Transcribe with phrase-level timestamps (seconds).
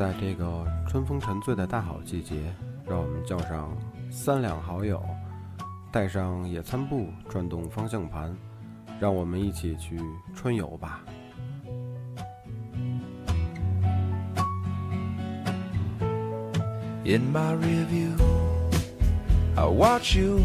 [0.00, 2.36] 在这个春风沉醉的大好季节，
[2.88, 3.68] 让我们叫上
[4.10, 4.98] 三两好友，
[5.92, 8.34] 带上野餐布，转动方向盘，
[8.98, 10.00] 让我们一起去
[10.34, 11.02] 春游吧。
[17.04, 18.16] In my review,
[19.54, 20.40] I watch you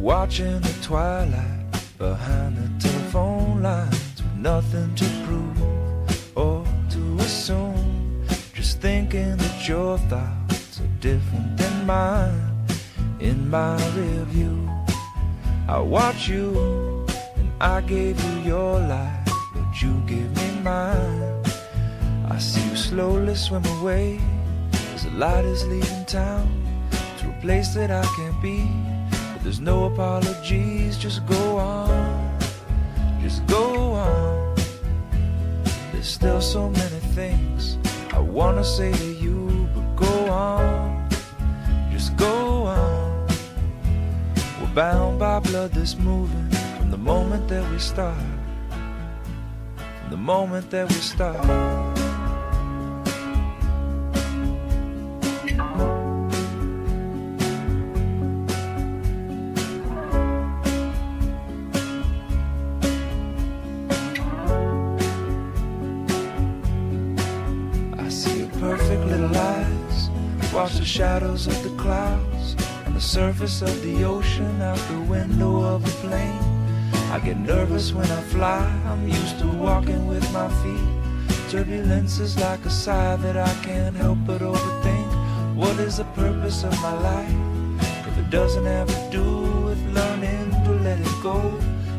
[0.00, 1.66] watching the twilight
[1.98, 5.51] behind the telephone lines with nothing to prove
[8.80, 12.66] Thinking that your thoughts are different than mine.
[13.20, 14.68] In my review,
[15.68, 21.44] I watch you and I gave you your life, but you gave me mine.
[22.28, 24.18] I see you slowly swim away
[24.94, 26.48] as the light is leaving town
[27.18, 28.66] to a place that I can't be.
[29.32, 32.38] But there's no apologies, just go on,
[33.22, 34.56] just go on.
[35.92, 37.71] There's still so many things
[38.12, 41.08] I wanna say to you, but go on,
[41.90, 43.26] just go on.
[44.60, 48.16] We're bound by blood that's moving from the moment that we start.
[49.76, 51.91] From the moment that we start.
[70.92, 72.54] Shadows of the clouds
[72.84, 76.44] and the surface of the ocean Out the window of a plane.
[77.10, 78.62] I get nervous when I fly.
[78.90, 81.48] I'm used to walking with my feet.
[81.48, 85.10] Turbulence is like a sigh that I can't help but overthink.
[85.54, 87.38] What is the purpose of my life?
[88.08, 89.28] If it doesn't have to do
[89.64, 91.38] with learning to let it go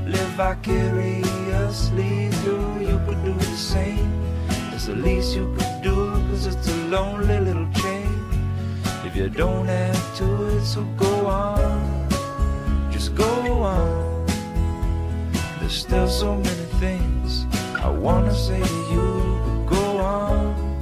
[0.06, 4.12] Live vicariously through You could do the same.
[4.72, 5.96] It's the least you could do,
[6.30, 7.83] cause it's a lonely little.
[9.14, 12.10] If you don't have to it, so go on.
[12.92, 13.30] Just go
[13.62, 14.26] on.
[15.60, 20.82] There's still so many things I wanna say to you, but go on.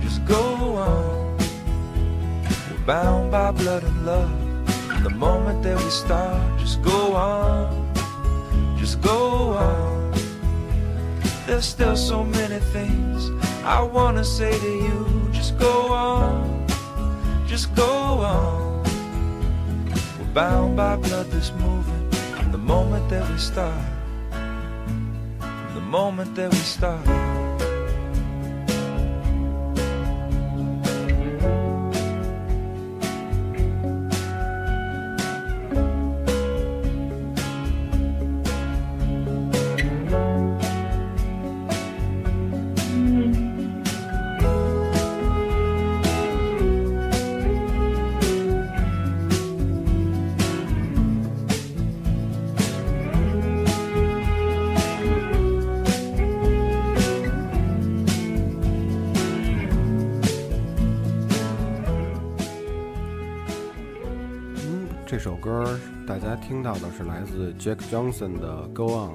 [0.00, 0.42] Just go
[0.78, 1.36] on.
[2.70, 4.32] We're bound by blood and love.
[5.02, 7.68] The moment that we start, just go on.
[8.78, 10.14] Just go on.
[11.46, 13.30] There's still so many things
[13.62, 15.28] I wanna say to you.
[15.32, 16.61] Just go on,
[17.52, 18.82] just go on.
[20.18, 23.84] We're bound by blood that's moving from the moment that we start.
[24.30, 27.41] From the moment that we start.
[66.42, 69.10] 听到的是来自 Jack Johnson 的《Go On》。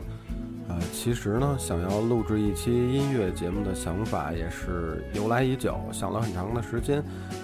[0.70, 7.04] 呃，其实呢，想要录制一期音乐节目的想法也是由来已久，想了很长的时间。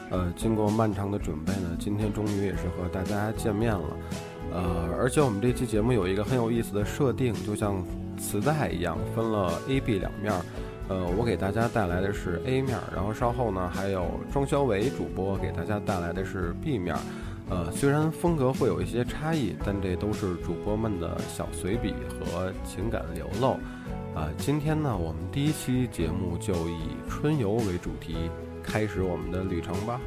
[0.10, 3.98] 呃，经过漫长的准备呢，今天终于也是和大家见面了。
[4.54, 7.84] 呃，而且我们这期节目有一个很有意思的设定，就像
[8.18, 10.34] 磁带一样，分了 A、B 两面。
[10.90, 16.94] 呃，我给大家带来的是 A 面，然后稍后呢，还有庄小伟主播给大家带来的是 B 面。
[17.50, 23.58] 呃，虽然风格会有一些差异，但这都是主播们的小随笔和情感流露。
[24.16, 26.80] 啊、今天呢，我们第一期节目就以
[27.10, 28.16] 春游为主题，
[28.63, 30.00] 开始我们的旅程吧。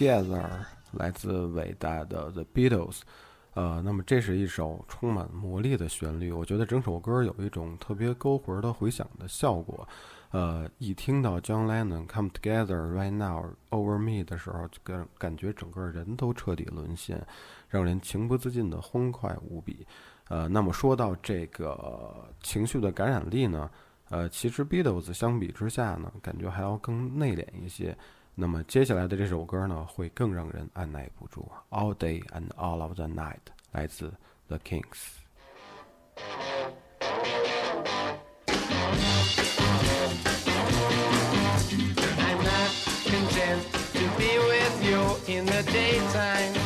[0.00, 0.40] Together》，
[0.92, 3.00] 来自伟大的 The Beatles。
[3.52, 9.86] 呃，那么这是一首充满魔力的旋律，我觉得整首歌有一种特别勾魂的回响的效果。
[10.30, 17.22] 呃，一听到 John Lennon Come Together Right Now Over Me 的时候，就感感觉整个人都彻底沦陷，
[17.68, 19.86] 让人情不自禁的欢快无比。
[20.28, 23.70] 呃，那么说到这个情绪的感染力呢，
[24.08, 27.94] 呃，其实 Beatles 相比之下呢，感觉还要更内敛一些。
[28.34, 33.38] 那么接下来的这首歌呢会更让人按捺不住 all day and all of the night
[33.72, 34.12] 来自
[34.48, 35.18] the kings
[42.18, 42.70] i'm not
[43.04, 45.00] content to be with you
[45.34, 46.59] in the daytime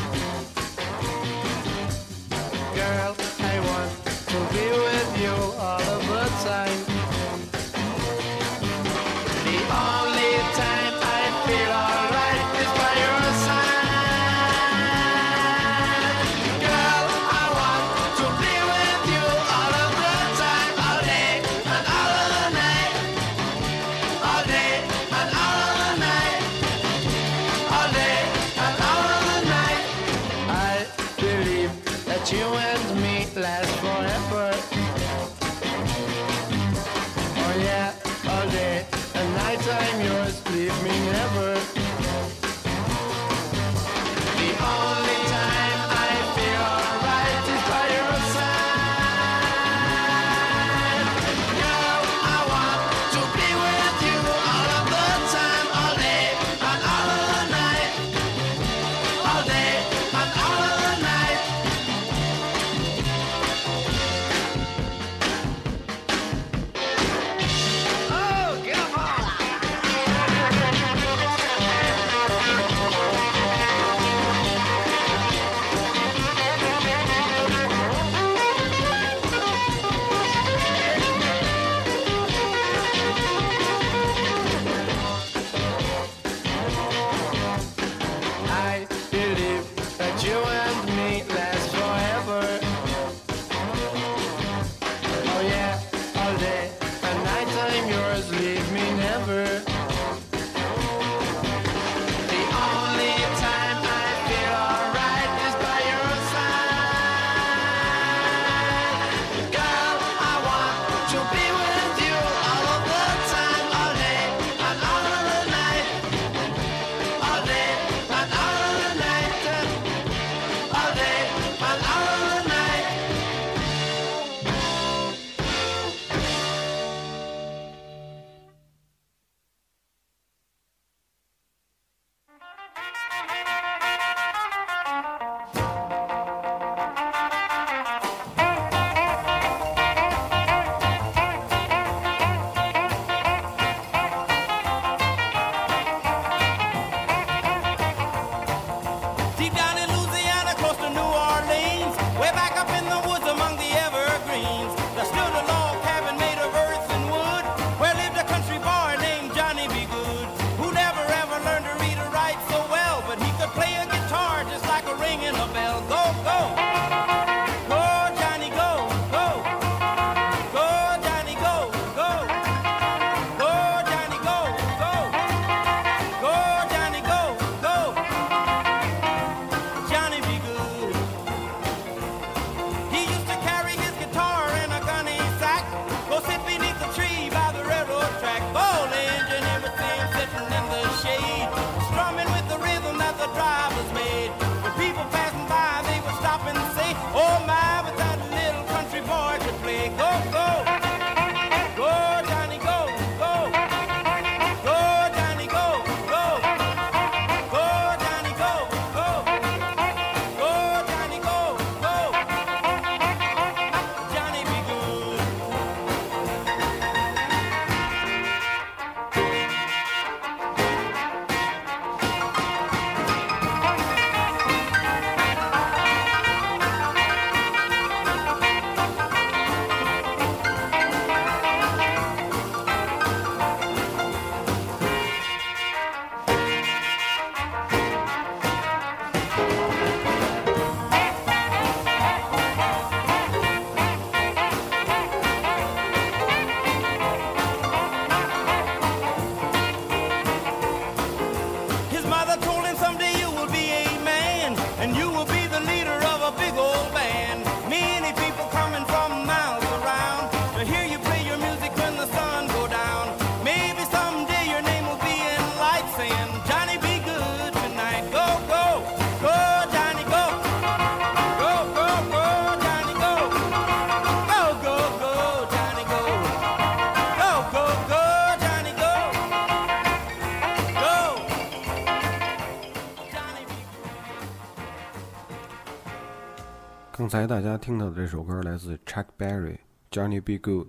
[287.05, 289.57] 刚才大家听到的这首歌来自 Chuck Berry，
[289.91, 290.67] 《Johnny Be Good》。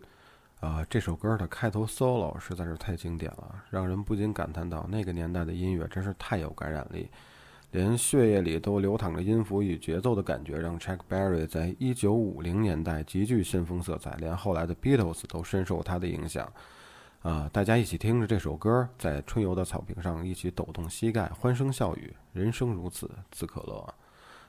[0.60, 7.08] 啊、这首歌的开头 solo 实在是太经典了，让人不禁感叹到那个年代的音乐真是太有感染力，
[7.70, 16.52] 连血液里都流淌着音符与节奏的感觉，让 Chuck Berry 在一九五零年代极具先锋色彩，连后来的 Beatles 都深受他的影响。
[17.22, 23.94] 啊、大家一起听着这首歌，在春游的草坪上一起抖动膝盖，欢声笑语，人生如此，自可乐。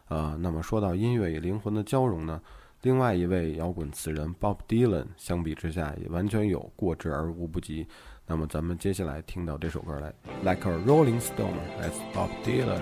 [0.07, 2.41] 啊，那么说到音乐与灵魂的交融呢，
[2.81, 7.85] 另外一位摇滚词人 Bob Dylan 相比之下也完全有过之而无不及。
[8.25, 12.81] 那么咱们接下来听到这首歌来，Like a Rolling Stone，来自 Bob Dylan。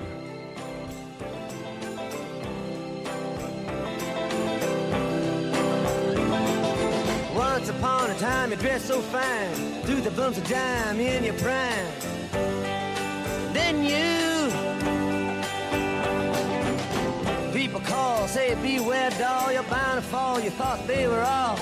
[7.36, 11.36] Once upon a time you dressed so fine, threw the bumps of dime in your
[11.36, 11.92] prime.
[13.54, 14.15] Then you,
[17.86, 20.40] call, say beware doll, you're bound to fall.
[20.40, 21.58] You thought they were all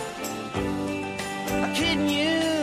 [1.76, 2.24] kidding you.
[2.24, 2.63] You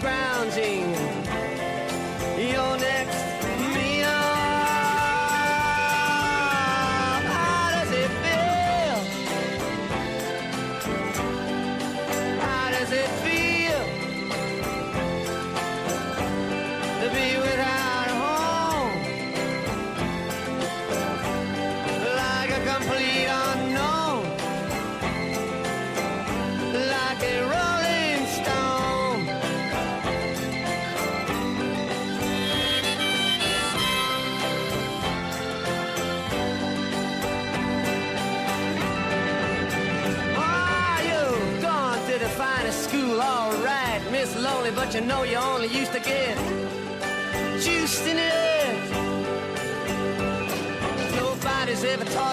[0.00, 1.09] grounding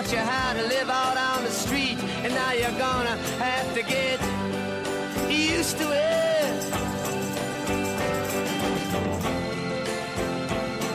[0.08, 3.84] taught you how to live out on the street, and now you're gonna have to
[3.84, 4.20] get
[5.30, 6.64] used to it.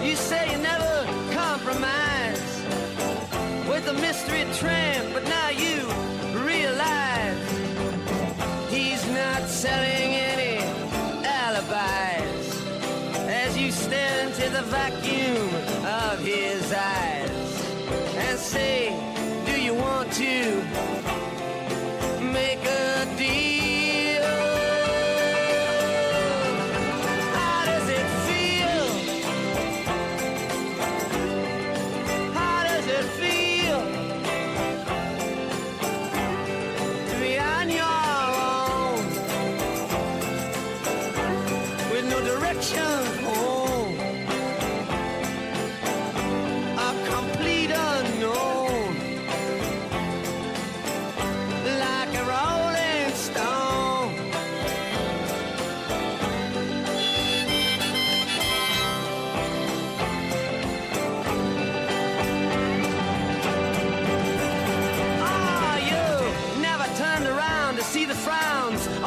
[0.02, 2.62] You say you never compromise
[3.68, 5.86] with a mystery tramp, but now you
[6.46, 7.36] realize
[8.70, 10.01] he's not selling
[20.42, 21.01] you.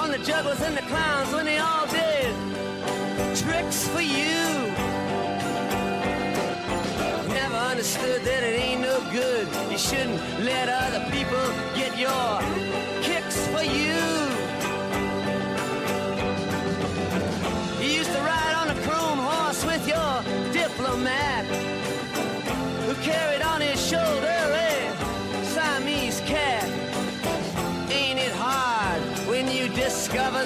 [0.05, 2.31] On the jugglers and the clowns when they all did
[3.35, 4.45] tricks for you.
[7.33, 9.47] Never understood that it ain't no good.
[9.71, 12.29] You shouldn't let other people get your
[13.01, 13.97] kicks for you.
[17.81, 20.13] You used to ride on a chrome horse with your
[20.53, 21.45] diplomat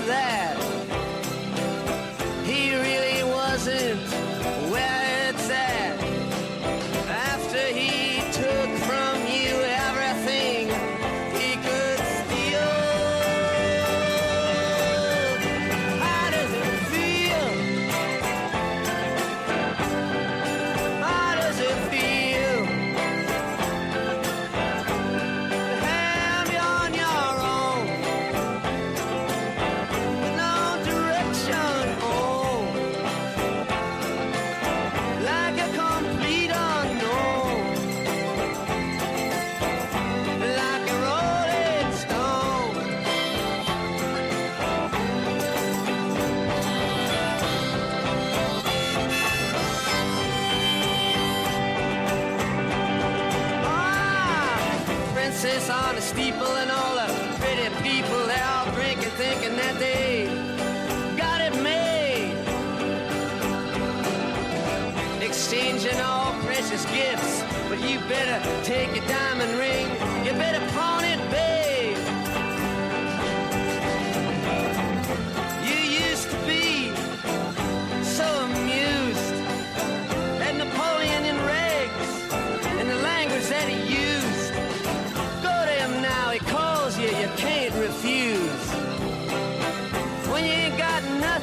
[0.08, 0.59] That.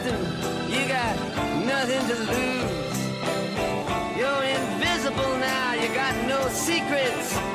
[0.07, 1.17] You got
[1.65, 2.99] nothing to lose.
[4.17, 7.46] You're invisible now, you got no secrets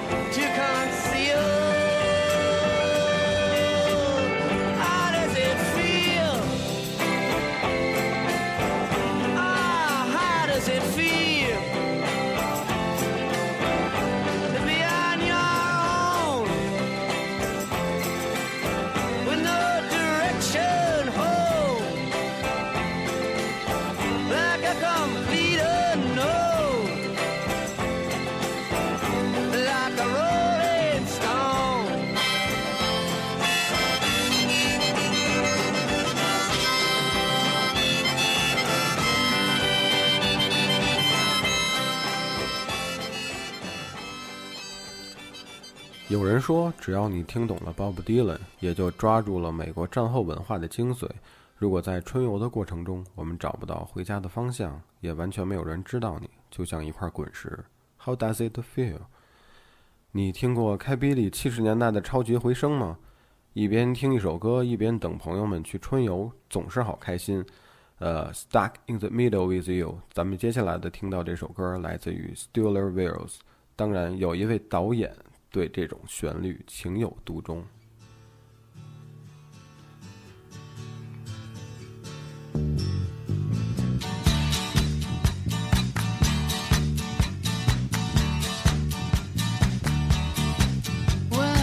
[46.21, 51.10] 有人说，只要你听懂了 Bob Dylan，也就抓住了美国战后文化的精髓。
[51.57, 57.65] 如果在春游的过程中，我们找不到回家的方向，也完全没有人知道你，就像一块滚石。
[57.97, 58.99] How does it feel？
[60.12, 62.99] 你听过开比里七十年代的超级回声吗？
[63.53, 67.43] 一边听一首歌，一边等朋友们去春游，总是好开心。
[67.97, 73.38] 呃，Stuck in the Middle with You，咱们接下来的听到这首歌来自于 Stuller Wills。
[73.75, 75.12] 当然，有一位导演
[75.51, 77.63] 对这种旋律情有独钟。
[91.29, 91.61] Well,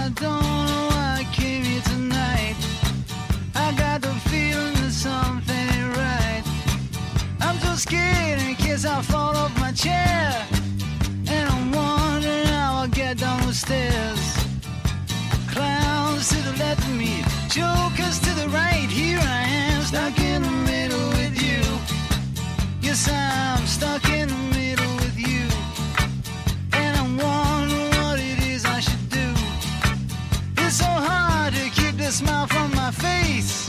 [32.18, 33.68] smile from my face.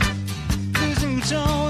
[0.82, 1.70] Losing control,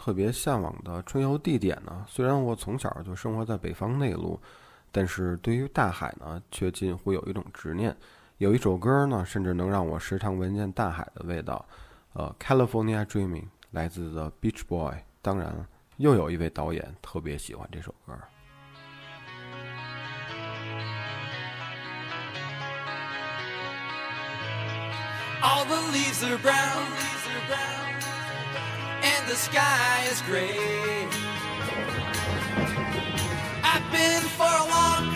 [0.00, 2.06] 特别向往的春游地点呢？
[2.08, 4.40] 虽然我从小就生活在北方内陆，
[4.90, 7.94] 但是对于大海呢，却近乎有一种执念。
[8.38, 11.62] 有一首歌呢，甚至能让我时常闻见大海的味道。
[12.14, 14.94] 呃，《California Dreaming》来自 The Beach Boy。
[15.20, 15.54] 当然，
[15.98, 18.14] 又有一位导演特别喜欢这首歌。
[25.42, 26.86] All the leaves are brown,
[27.26, 27.89] and
[29.30, 31.06] the sky is gray.
[33.62, 35.06] I've been for a walk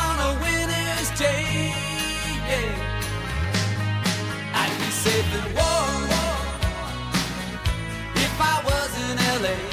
[0.00, 1.74] on a winter's day.
[2.48, 2.72] Yeah.
[4.60, 6.08] I'd be safe and warm
[8.24, 9.71] if I was in LA.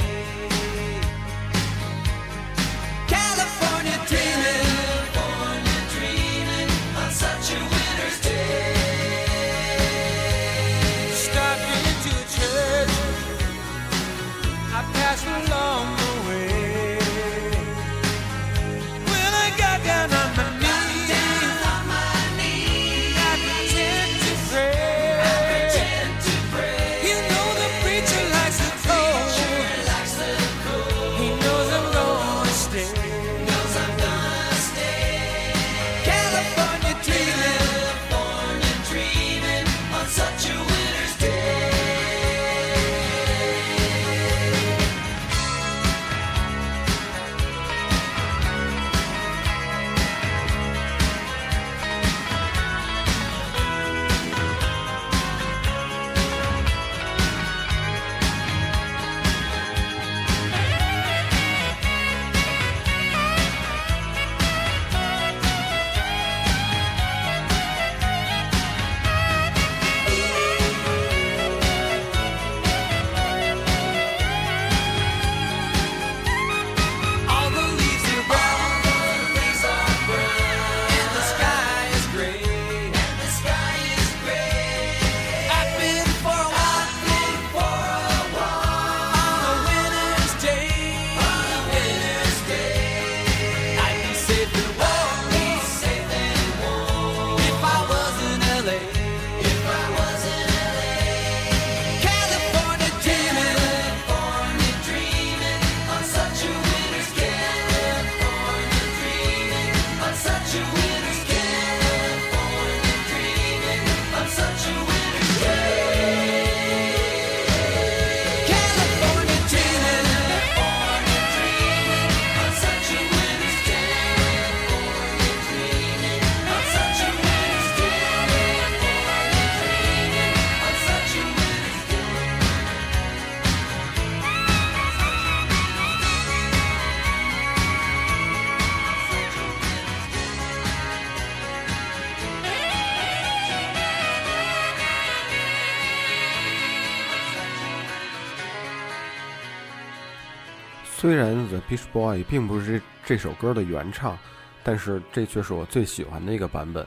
[151.00, 154.18] 虽然 The Beach Boy 并不是这首歌的原唱，
[154.62, 156.86] 但是这却是我最喜欢的一个版本。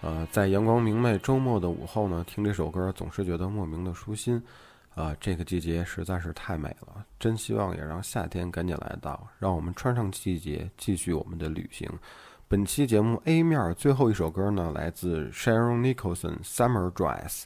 [0.00, 4.42] 呃，在阳光明媚、周末的午后呢，听这首歌总是觉得莫名的舒心。
[4.94, 11.86] 啊、这个季节实在是太美了，真希望也让夏天赶紧来到，让我们穿上季节，继续我们的旅行。
[12.48, 17.42] 本期节目 A 面最后一首歌呢，来自 Sharon Nicholson《Summer Dress》。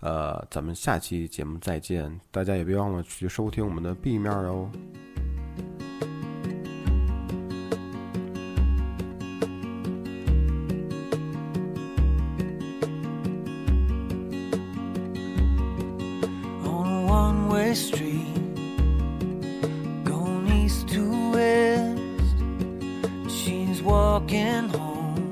[0.00, 4.70] 呃，咱们下期节目再见，大家也别忘了去收听我们的 B 面哦。
[24.30, 25.26] Walking home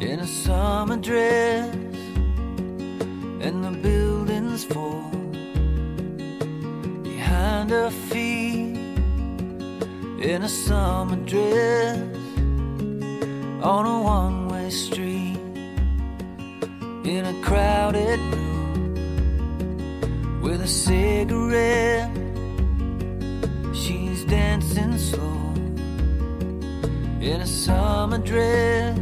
[0.00, 1.74] in a summer dress,
[3.40, 5.10] and the building's full
[7.02, 8.76] behind her feet
[10.20, 11.98] in a summer dress
[13.62, 15.38] on a one way street
[17.04, 18.94] in a crowded room
[20.42, 22.10] with a cigarette.
[23.72, 25.35] She's dancing slow
[27.26, 28.96] in a summer dress,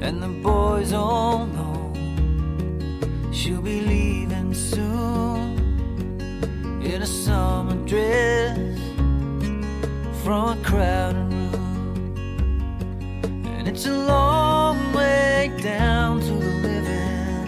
[0.00, 1.92] and the boys all know
[3.32, 5.58] she'll be leaving soon
[6.82, 8.78] in a summer dress
[10.22, 12.14] from a crowded room.
[13.58, 17.46] And it's a long way down to the living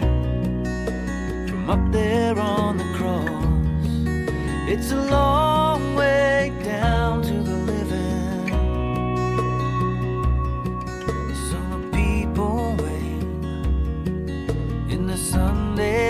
[1.47, 3.33] from up there on the cross.
[4.69, 5.66] It's a long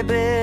[0.03, 0.36] baby.